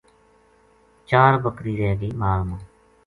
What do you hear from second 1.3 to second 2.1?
بکری رہ